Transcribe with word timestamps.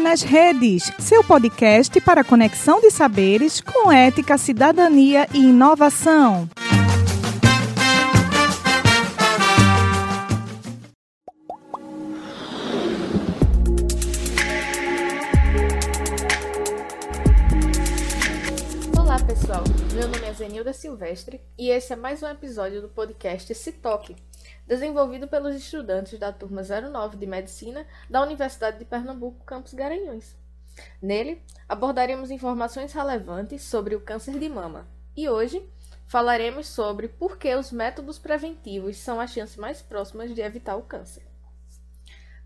nas 0.00 0.22
Redes, 0.22 0.92
seu 1.00 1.24
podcast 1.24 2.00
para 2.02 2.22
conexão 2.22 2.80
de 2.80 2.90
saberes 2.90 3.60
com 3.60 3.90
ética, 3.90 4.38
cidadania 4.38 5.26
e 5.34 5.38
inovação. 5.38 6.48
Olá 18.96 19.18
pessoal, 19.24 19.64
meu 19.94 20.06
nome 20.08 20.24
é 20.26 20.32
Zenilda 20.34 20.72
Silvestre 20.72 21.40
e 21.58 21.70
esse 21.70 21.92
é 21.92 21.96
mais 21.96 22.22
um 22.22 22.28
episódio 22.28 22.80
do 22.80 22.88
podcast 22.88 23.52
Se 23.54 23.72
Toque, 23.72 24.14
desenvolvido 24.66 25.28
pelos 25.28 25.54
estudantes 25.54 26.18
da 26.18 26.32
turma 26.32 26.62
09 26.62 27.16
de 27.16 27.26
Medicina 27.26 27.86
da 28.08 28.22
Universidade 28.22 28.78
de 28.78 28.84
Pernambuco, 28.84 29.44
campus 29.44 29.74
Garanhuns. 29.74 30.36
Nele, 31.00 31.42
abordaremos 31.68 32.30
informações 32.30 32.92
relevantes 32.92 33.62
sobre 33.62 33.94
o 33.94 34.00
câncer 34.00 34.38
de 34.38 34.48
mama 34.48 34.88
e 35.16 35.28
hoje 35.28 35.68
falaremos 36.06 36.66
sobre 36.66 37.08
por 37.08 37.36
que 37.38 37.54
os 37.54 37.70
métodos 37.70 38.18
preventivos 38.18 38.96
são 38.96 39.20
as 39.20 39.30
chances 39.30 39.56
mais 39.56 39.80
próximas 39.80 40.34
de 40.34 40.40
evitar 40.40 40.76
o 40.76 40.82
câncer. 40.82 41.24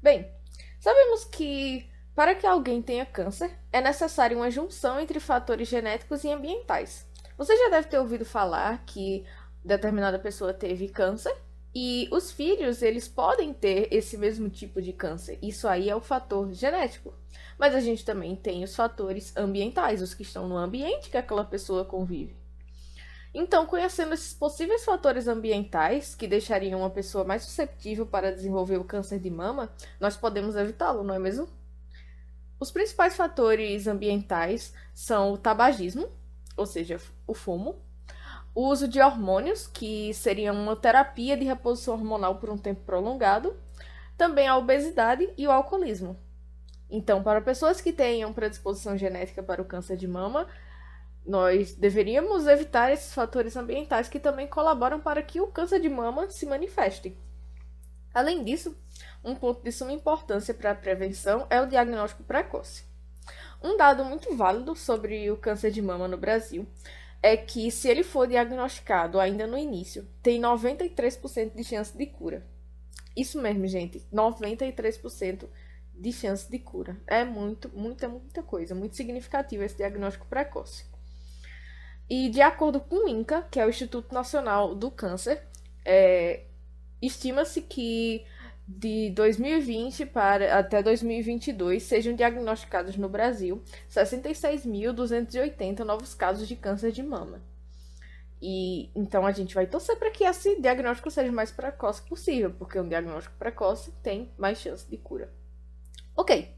Bem, 0.03 0.31
sabemos 0.79 1.25
que 1.25 1.89
para 2.15 2.35
que 2.35 2.47
alguém 2.47 2.83
tenha 2.83 3.07
câncer, 3.07 3.57
é 3.73 3.81
necessária 3.81 4.37
uma 4.37 4.51
junção 4.51 4.99
entre 4.99 5.21
fatores 5.21 5.69
genéticos 5.69 6.25
e 6.25 6.31
ambientais. 6.31 7.07
Você 7.37 7.57
já 7.57 7.69
deve 7.69 7.87
ter 7.89 7.99
ouvido 7.99 8.25
falar 8.25 8.85
que 8.85 9.25
determinada 9.65 10.19
pessoa 10.19 10.53
teve 10.53 10.89
câncer 10.89 11.35
e 11.81 12.09
os 12.11 12.33
filhos, 12.33 12.83
eles 12.83 13.07
podem 13.07 13.55
ter 13.55 13.87
esse 13.93 14.19
mesmo 14.19 14.51
tipo 14.51 14.83
de 14.83 14.93
câncer. 14.93 15.39
Isso 15.41 15.69
aí 15.69 15.89
é 15.89 15.95
o 15.95 16.01
fator 16.01 16.53
genético. 16.53 17.15
Mas 17.57 17.73
a 17.73 17.79
gente 17.79 18.05
também 18.05 18.35
tem 18.35 18.65
os 18.65 18.75
fatores 18.75 19.33
ambientais, 19.37 20.03
os 20.03 20.13
que 20.13 20.25
estão 20.25 20.49
no 20.49 20.57
ambiente 20.57 21.09
que 21.09 21.17
aquela 21.17 21.45
pessoa 21.45 21.85
convive. 21.85 22.37
Então, 23.33 23.65
conhecendo 23.65 24.13
esses 24.13 24.35
possíveis 24.35 24.85
fatores 24.85 25.29
ambientais 25.29 26.17
que 26.17 26.27
deixariam 26.27 26.81
uma 26.81 26.91
pessoa 26.91 27.23
mais 27.23 27.45
susceptível 27.45 28.05
para 28.05 28.35
desenvolver 28.35 28.79
o 28.79 28.85
câncer 28.85 29.21
de 29.21 29.31
mama, 29.31 29.73
nós 30.01 30.17
podemos 30.17 30.57
evitá-lo, 30.57 31.05
não 31.05 31.15
é 31.15 31.19
mesmo? 31.21 31.49
Os 32.59 32.73
principais 32.73 33.15
fatores 33.15 33.87
ambientais 33.87 34.75
são 34.93 35.33
o 35.33 35.39
tabagismo, 35.39 36.09
ou 36.57 36.67
seja, 36.67 37.01
o 37.25 37.35
fumo, 37.35 37.81
o 38.55 38.69
uso 38.69 38.89
de 38.89 39.01
hormônios, 39.01 39.67
que 39.67 40.13
seria 40.15 40.53
uma 40.53 40.75
terapia 40.75 41.37
de 41.37 41.45
reposição 41.45 41.95
hormonal 41.95 42.37
por 42.37 42.51
um 42.51 42.59
tempo 42.59 42.83
prolongado, 42.85 43.57
também 44.17 44.49
a 44.49 44.57
obesidade 44.57 45.33
e 45.37 45.47
o 45.47 45.51
alcoolismo. 45.51 46.17
Então, 46.91 47.23
para 47.23 47.41
pessoas 47.41 47.81
que 47.81 47.93
tenham 47.93 48.33
predisposição 48.33 48.97
genética 48.97 49.43
para 49.43 49.61
o 49.61 49.65
câncer 49.65 49.97
de 49.97 50.09
mama, 50.09 50.47
nós 51.25 51.75
deveríamos 51.75 52.47
evitar 52.47 52.91
esses 52.91 53.13
fatores 53.13 53.55
ambientais 53.57 54.09
que 54.09 54.19
também 54.19 54.47
colaboram 54.47 54.99
para 54.99 55.23
que 55.23 55.41
o 55.41 55.47
câncer 55.49 55.79
de 55.79 55.89
mama 55.89 56.31
se 56.31 56.47
manifeste. 56.47 57.17
Além 58.15 58.43
disso, 58.43 58.75
um 59.23 59.35
ponto 59.35 59.63
de 59.63 59.71
suma 59.71 59.93
importância 59.93 60.55
para 60.55 60.71
a 60.71 60.75
prevenção 60.75 61.47
é 61.51 61.61
o 61.61 61.67
diagnóstico 61.67 62.25
precoce. 62.25 62.85
Um 63.63 63.77
dado 63.77 64.05
muito 64.05 64.35
válido 64.35 64.75
sobre 64.75 65.31
o 65.31 65.37
câncer 65.37 65.71
de 65.71 65.83
mama 65.83 66.09
no 66.09 66.17
Brasil 66.17 66.67
é 67.23 67.37
que, 67.37 67.71
se 67.71 67.89
ele 67.89 68.03
for 68.03 68.27
diagnosticado 68.27 69.19
ainda 69.19 69.47
no 69.47 69.59
início, 69.59 70.07
tem 70.23 70.41
93% 70.41 71.55
de 71.55 71.65
chance 71.65 71.97
de 71.97 72.07
cura. 72.07 72.47
Isso 73.17 73.41
mesmo, 73.41 73.67
gente, 73.67 74.05
93% 74.13 75.49
de 75.95 76.13
chance 76.13 76.49
de 76.49 76.59
cura. 76.59 76.97
É 77.07 77.25
muito, 77.25 77.69
muita, 77.75 78.09
muita 78.09 78.43
coisa, 78.43 78.75
muito 78.75 78.95
significativo 78.95 79.65
esse 79.65 79.77
diagnóstico 79.77 80.27
precoce. 80.27 80.85
E 82.09 82.29
de 82.31 82.41
acordo 82.41 82.81
com 82.81 83.05
o 83.05 83.09
INCA, 83.09 83.43
que 83.51 83.61
é 83.61 83.67
o 83.67 83.69
Instituto 83.69 84.15
Nacional 84.15 84.75
do 84.75 84.91
Câncer, 84.91 85.43
é, 85.85 86.45
estima-se 87.03 87.61
que 87.61 88.25
de 88.69 89.09
2020 89.11 90.05
para 90.05 90.59
até 90.59 90.83
2022 90.83 91.83
sejam 91.83 92.15
diagnosticados 92.15 92.99
no 92.99 93.09
Brasil 93.09 93.63
66.280 93.91 95.79
novos 95.79 96.13
casos 96.13 96.47
de 96.47 96.55
câncer 96.55 96.93
de 96.93 97.03
mama. 97.03 97.41
E 98.43 98.91
então 98.95 99.25
a 99.25 99.33
gente 99.33 99.55
vai 99.55 99.67
torcer 99.67 99.97
para 99.97 100.11
que 100.11 100.23
esse 100.23 100.61
diagnóstico 100.61 101.11
seja 101.11 101.33
o 101.33 101.35
mais 101.35 101.51
precoce 101.51 102.03
possível, 102.03 102.53
porque 102.59 102.79
um 102.79 102.87
diagnóstico 102.87 103.35
precoce 103.39 103.91
tem 104.03 104.31
mais 104.37 104.59
chance 104.59 104.87
de 104.89 104.99
cura. 104.99 105.33
Ok. 106.15 106.55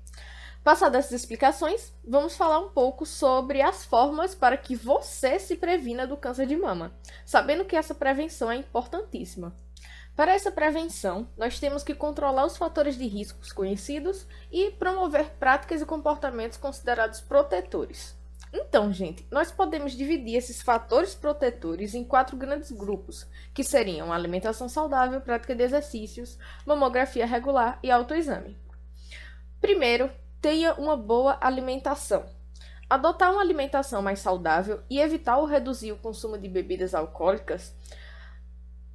Passadas 0.64 1.06
essas 1.06 1.20
explicações, 1.22 1.94
vamos 2.04 2.36
falar 2.36 2.58
um 2.58 2.68
pouco 2.68 3.06
sobre 3.06 3.62
as 3.62 3.84
formas 3.84 4.34
para 4.34 4.58
que 4.58 4.74
você 4.76 5.38
se 5.38 5.56
previna 5.56 6.06
do 6.06 6.18
câncer 6.18 6.46
de 6.46 6.56
mama, 6.56 6.92
sabendo 7.24 7.64
que 7.64 7.76
essa 7.76 7.94
prevenção 7.94 8.50
é 8.50 8.56
importantíssima. 8.56 9.56
Para 10.20 10.34
essa 10.34 10.52
prevenção, 10.52 11.26
nós 11.34 11.58
temos 11.58 11.82
que 11.82 11.94
controlar 11.94 12.44
os 12.44 12.58
fatores 12.58 12.98
de 12.98 13.06
riscos 13.06 13.52
conhecidos 13.52 14.26
e 14.52 14.70
promover 14.72 15.30
práticas 15.40 15.80
e 15.80 15.86
comportamentos 15.86 16.58
considerados 16.58 17.22
protetores. 17.22 18.14
Então, 18.52 18.92
gente, 18.92 19.26
nós 19.30 19.50
podemos 19.50 19.92
dividir 19.92 20.36
esses 20.36 20.60
fatores 20.60 21.14
protetores 21.14 21.94
em 21.94 22.04
quatro 22.04 22.36
grandes 22.36 22.70
grupos, 22.70 23.26
que 23.54 23.64
seriam 23.64 24.12
alimentação 24.12 24.68
saudável, 24.68 25.22
prática 25.22 25.54
de 25.54 25.62
exercícios, 25.62 26.38
mamografia 26.66 27.24
regular 27.24 27.78
e 27.82 27.90
autoexame. 27.90 28.58
Primeiro, 29.58 30.10
tenha 30.38 30.74
uma 30.74 30.98
boa 30.98 31.38
alimentação. 31.40 32.26
Adotar 32.90 33.32
uma 33.32 33.40
alimentação 33.40 34.02
mais 34.02 34.18
saudável 34.18 34.82
e 34.90 35.00
evitar 35.00 35.38
ou 35.38 35.46
reduzir 35.46 35.92
o 35.92 35.96
consumo 35.96 36.36
de 36.36 36.46
bebidas 36.46 36.94
alcoólicas 36.94 37.74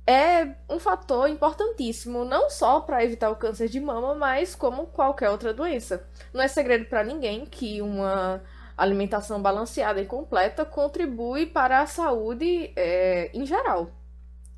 é 0.07 0.55
um 0.69 0.79
fator 0.79 1.27
importantíssimo, 1.27 2.23
não 2.23 2.49
só 2.49 2.79
para 2.79 3.03
evitar 3.03 3.29
o 3.31 3.35
câncer 3.35 3.67
de 3.67 3.79
mama, 3.79 4.13
mas 4.13 4.53
como 4.53 4.87
qualquer 4.87 5.29
outra 5.29 5.53
doença. 5.53 6.07
Não 6.33 6.41
é 6.41 6.47
segredo 6.47 6.85
para 6.85 7.03
ninguém 7.03 7.45
que 7.45 7.81
uma 7.81 8.41
alimentação 8.77 9.41
balanceada 9.41 10.01
e 10.01 10.05
completa 10.05 10.65
contribui 10.65 11.45
para 11.45 11.81
a 11.81 11.87
saúde 11.87 12.71
é, 12.75 13.31
em 13.33 13.45
geral. 13.45 13.89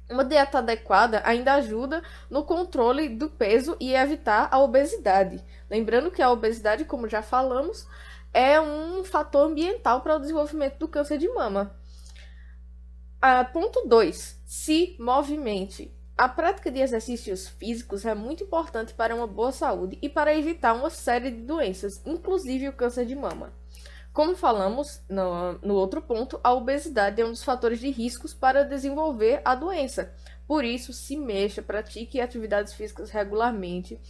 Uma 0.09 0.24
dieta 0.24 0.59
adequada 0.59 1.22
ainda 1.25 1.53
ajuda 1.53 2.02
no 2.30 2.44
controle 2.44 3.09
do 3.09 3.30
peso 3.30 3.75
e 3.80 3.94
evitar 3.94 4.47
a 4.52 4.59
obesidade. 4.59 5.44
Lembrando 5.69 6.12
que 6.12 6.22
a 6.22 6.31
obesidade, 6.31 6.86
como 6.86 7.09
já 7.09 7.22
falamos, 7.22 7.88
é 8.34 8.59
um 8.59 9.03
fator 9.03 9.50
ambiental 9.50 10.02
para 10.02 10.16
o 10.16 10.19
desenvolvimento 10.19 10.78
do 10.78 10.88
câncer 10.88 11.18
de 11.18 11.28
mama. 11.30 11.76
Ponto 13.51 13.88
2. 13.88 14.41
Se 14.45 14.95
movimente. 15.00 15.91
A 16.16 16.29
prática 16.29 16.72
de 16.72 16.79
exercícios 16.79 17.47
físicos 17.47 18.05
é 18.05 18.16
muito 18.16 18.44
importante 18.44 18.94
para 18.94 19.16
uma 19.16 19.28
boa 19.28 19.51
saúde 19.51 19.97
e 20.01 20.09
para 20.09 20.35
evitar 20.35 20.73
uma 20.73 20.89
série 20.89 21.29
de 21.29 21.41
doenças, 21.41 22.01
inclusive 22.06 22.69
o 22.69 22.73
câncer 22.73 23.06
de 23.06 23.16
mama. 23.16 23.53
Como 24.13 24.35
falamos 24.35 25.01
no, 25.07 25.53
no 25.59 25.75
outro 25.75 26.01
ponto, 26.01 26.39
a 26.44 26.53
obesidade 26.53 27.22
é 27.22 27.25
um 27.25 27.29
dos 27.31 27.44
fatores 27.44 27.79
de 27.79 27.89
riscos 27.91 28.33
para 28.33 28.63
desenvolver 28.63 29.41
a 29.45 29.53
doença. 29.53 30.11
Por 30.47 30.63
isso, 30.63 30.91
se 30.91 31.16
mexa, 31.16 31.61
pratique 31.61 32.19
atividades 32.19 32.73
físicas 32.73 33.11
regularmente. 33.11 34.01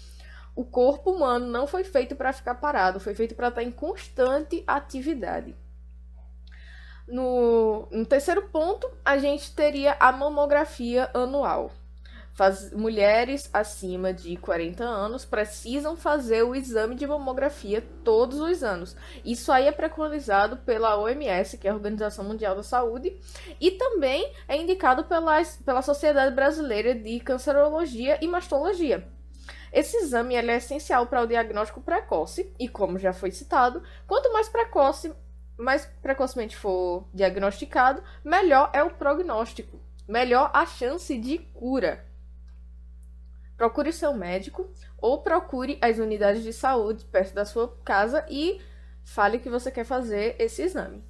O 0.55 0.63
corpo 0.63 1.11
humano 1.11 1.45
não 1.47 1.67
foi 1.67 1.83
feito 1.83 2.15
para 2.15 2.31
ficar 2.33 2.55
parado, 2.55 2.99
foi 2.99 3.13
feito 3.13 3.35
para 3.35 3.49
estar 3.49 3.63
em 3.63 3.71
constante 3.71 4.63
atividade. 4.65 5.55
No, 7.07 7.87
no 7.89 8.05
terceiro 8.05 8.41
ponto, 8.49 8.89
a 9.05 9.17
gente 9.17 9.55
teria 9.55 9.95
a 9.99 10.11
mamografia 10.11 11.09
anual. 11.13 11.71
Faz, 12.33 12.71
mulheres 12.71 13.49
acima 13.51 14.13
de 14.13 14.37
40 14.37 14.83
anos 14.83 15.25
precisam 15.25 15.95
fazer 15.95 16.43
o 16.43 16.53
exame 16.53 16.93
de 16.93 17.07
mamografia 17.07 17.83
todos 18.03 18.39
os 18.39 18.63
anos. 18.63 18.95
Isso 19.25 19.51
aí 19.51 19.65
é 19.65 19.71
preconizado 19.71 20.57
pela 20.57 20.99
OMS, 20.99 21.57
que 21.57 21.67
é 21.67 21.71
a 21.71 21.73
Organização 21.73 22.25
Mundial 22.25 22.55
da 22.55 22.61
Saúde, 22.61 23.19
e 23.59 23.71
também 23.71 24.31
é 24.47 24.55
indicado 24.55 25.05
pela, 25.05 25.41
pela 25.65 25.81
Sociedade 25.81 26.35
Brasileira 26.35 26.93
de 26.93 27.19
Cancerologia 27.21 28.19
e 28.21 28.27
Mastologia. 28.27 29.07
Esse 29.73 29.97
exame 29.97 30.35
é 30.35 30.57
essencial 30.57 31.07
para 31.07 31.23
o 31.23 31.27
diagnóstico 31.27 31.81
precoce, 31.81 32.53
e 32.59 32.67
como 32.67 32.99
já 32.99 33.13
foi 33.13 33.31
citado, 33.31 33.81
quanto 34.05 34.31
mais 34.31 34.47
precoce, 34.47 35.11
mais 35.57 35.85
precocemente 36.01 36.55
for 36.55 37.07
diagnosticado, 37.13 38.03
melhor 38.23 38.69
é 38.73 38.83
o 38.83 38.91
prognóstico, 38.91 39.79
melhor 40.07 40.51
a 40.53 40.65
chance 40.65 41.17
de 41.17 41.39
cura. 41.39 42.05
Procure 43.57 43.91
seu 43.91 44.13
médico 44.13 44.71
ou 44.99 45.21
procure 45.21 45.79
as 45.81 45.97
unidades 45.97 46.43
de 46.43 46.53
saúde 46.53 47.05
perto 47.05 47.33
da 47.33 47.43
sua 47.43 47.75
casa 47.83 48.23
e 48.29 48.61
fale 49.03 49.39
que 49.39 49.49
você 49.49 49.71
quer 49.71 49.83
fazer 49.83 50.35
esse 50.37 50.61
exame. 50.61 51.03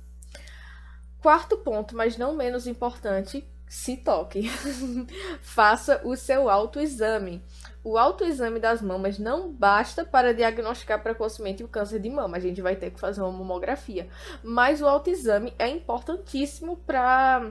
Quarto 1.19 1.57
ponto, 1.57 1.95
mas 1.95 2.17
não 2.17 2.33
menos 2.35 2.67
importante, 2.67 3.45
se 3.67 3.97
toque. 3.97 4.49
Faça 5.41 6.01
o 6.05 6.15
seu 6.15 6.49
autoexame. 6.49 7.43
O 7.87 7.97
autoexame 7.97 8.59
das 8.59 8.81
mamas 8.81 9.17
não 9.17 9.49
basta 9.49 10.03
para 10.03 10.33
diagnosticar 10.33 11.01
precocemente 11.01 11.63
o 11.63 11.69
câncer 11.69 12.01
de 12.01 12.09
mama. 12.09 12.35
A 12.35 12.39
gente 12.39 12.61
vai 12.61 12.75
ter 12.75 12.91
que 12.91 12.99
fazer 12.99 13.21
uma 13.21 13.31
mamografia. 13.31 14.09
Mas 14.43 14.81
o 14.81 14.87
autoexame 14.87 15.53
é 15.57 15.69
importantíssimo 15.69 16.75
para 16.75 17.49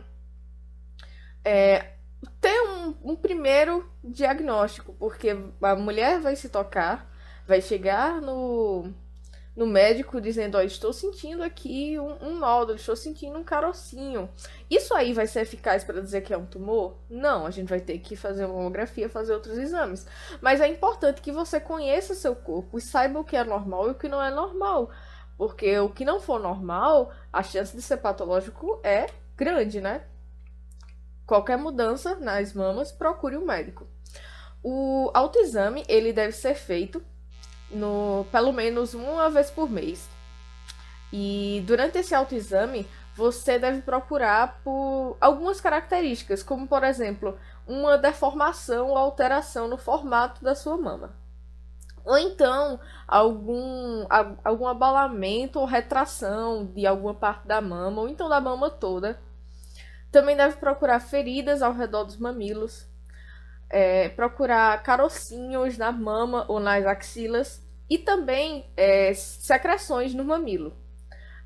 é, 1.42 1.94
ter 2.38 2.60
um, 2.68 2.94
um 3.12 3.16
primeiro 3.16 3.90
diagnóstico, 4.04 4.92
porque 4.98 5.34
a 5.62 5.74
mulher 5.74 6.20
vai 6.20 6.36
se 6.36 6.50
tocar, 6.50 7.10
vai 7.46 7.62
chegar 7.62 8.20
no 8.20 8.92
no 9.56 9.66
médico 9.66 10.20
dizendo, 10.20 10.58
ó, 10.58 10.60
estou 10.60 10.92
sentindo 10.92 11.42
aqui 11.42 11.98
um, 11.98 12.28
um, 12.28 12.38
nódulo, 12.38 12.76
estou 12.76 12.94
sentindo 12.94 13.38
um 13.38 13.42
carocinho. 13.42 14.28
Isso 14.70 14.94
aí 14.94 15.14
vai 15.14 15.26
ser 15.26 15.40
eficaz 15.40 15.82
para 15.82 16.02
dizer 16.02 16.20
que 16.20 16.34
é 16.34 16.36
um 16.36 16.44
tumor? 16.44 16.98
Não, 17.08 17.46
a 17.46 17.50
gente 17.50 17.68
vai 17.68 17.80
ter 17.80 17.98
que 17.98 18.14
fazer 18.14 18.44
uma 18.44 18.56
mamografia, 18.56 19.08
fazer 19.08 19.32
outros 19.32 19.56
exames. 19.56 20.06
Mas 20.42 20.60
é 20.60 20.68
importante 20.68 21.22
que 21.22 21.32
você 21.32 21.58
conheça 21.58 22.14
seu 22.14 22.36
corpo 22.36 22.76
e 22.76 22.82
saiba 22.82 23.18
o 23.18 23.24
que 23.24 23.34
é 23.34 23.42
normal 23.42 23.88
e 23.88 23.90
o 23.92 23.94
que 23.94 24.08
não 24.08 24.22
é 24.22 24.30
normal. 24.30 24.90
Porque 25.38 25.78
o 25.78 25.88
que 25.88 26.04
não 26.04 26.20
for 26.20 26.38
normal, 26.38 27.10
a 27.32 27.42
chance 27.42 27.74
de 27.74 27.80
ser 27.80 27.96
patológico 27.96 28.78
é 28.84 29.06
grande, 29.34 29.80
né? 29.80 30.02
Qualquer 31.26 31.56
mudança 31.56 32.14
nas 32.16 32.52
mamas, 32.52 32.92
procure 32.92 33.38
um 33.38 33.44
médico. 33.44 33.86
O 34.62 35.10
autoexame, 35.14 35.82
ele 35.88 36.12
deve 36.12 36.32
ser 36.32 36.54
feito 36.54 37.02
no 37.70 38.26
pelo 38.30 38.52
menos 38.52 38.94
uma 38.94 39.30
vez 39.30 39.50
por 39.50 39.68
mês. 39.68 40.08
E 41.12 41.62
durante 41.66 41.98
esse 41.98 42.14
autoexame, 42.14 42.86
você 43.14 43.58
deve 43.58 43.80
procurar 43.80 44.60
por 44.62 45.16
algumas 45.20 45.60
características, 45.60 46.42
como 46.42 46.66
por 46.66 46.84
exemplo, 46.84 47.38
uma 47.66 47.96
deformação 47.96 48.88
ou 48.88 48.98
alteração 48.98 49.68
no 49.68 49.78
formato 49.78 50.42
da 50.44 50.54
sua 50.54 50.76
mama. 50.76 51.14
Ou 52.04 52.16
então, 52.18 52.78
algum, 53.08 54.06
algum 54.44 54.68
abalamento 54.68 55.58
ou 55.58 55.66
retração 55.66 56.64
de 56.64 56.86
alguma 56.86 57.14
parte 57.14 57.48
da 57.48 57.60
mama, 57.60 58.02
ou 58.02 58.08
então 58.08 58.28
da 58.28 58.40
mama 58.40 58.70
toda. 58.70 59.18
Também 60.12 60.36
deve 60.36 60.56
procurar 60.56 61.00
feridas 61.00 61.62
ao 61.62 61.72
redor 61.72 62.04
dos 62.04 62.16
mamilos, 62.16 62.86
é, 63.70 64.08
procurar 64.10 64.82
carocinhos 64.82 65.76
na 65.76 65.92
mama 65.92 66.44
ou 66.48 66.60
nas 66.60 66.84
axilas 66.84 67.62
e 67.88 67.98
também 67.98 68.70
é, 68.76 69.12
secreções 69.14 70.14
no 70.14 70.24
mamilo. 70.24 70.76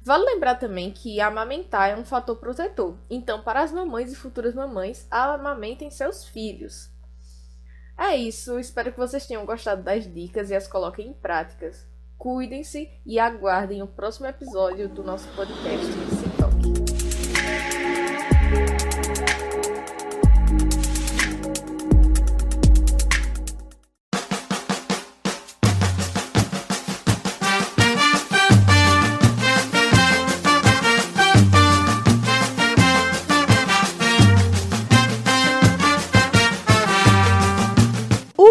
Vale 0.03 0.25
lembrar 0.25 0.55
também 0.55 0.91
que 0.91 1.21
amamentar 1.21 1.91
é 1.91 1.97
um 1.97 2.05
fator 2.05 2.37
protetor, 2.37 2.97
então 3.11 3.43
para 3.43 3.61
as 3.61 3.71
mamães 3.71 4.11
e 4.11 4.17
futuras 4.17 4.55
mamães, 4.55 5.07
amamentem 5.11 5.91
seus 5.91 6.25
filhos. 6.25 6.91
É 7.99 8.17
isso, 8.17 8.59
espero 8.59 8.93
que 8.93 8.99
vocês 8.99 9.27
tenham 9.27 9.45
gostado 9.45 9.83
das 9.83 10.11
dicas 10.11 10.51
e 10.51 10.55
as 10.55 10.67
coloquem 10.67 11.09
em 11.09 11.13
práticas. 11.13 11.87
Cuidem-se 12.17 12.91
e 13.05 13.19
aguardem 13.19 13.83
o 13.83 13.87
próximo 13.87 14.27
episódio 14.27 14.89
do 14.89 15.03
nosso 15.03 15.29
podcast 15.37 16.30